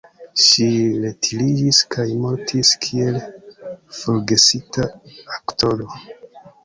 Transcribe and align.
Ŝi 0.43 0.69
retiriĝis 1.03 1.81
kaj 1.95 2.07
mortis 2.23 2.71
kiel 2.85 3.21
forgesita 3.99 4.87
aktoro. 5.37 5.93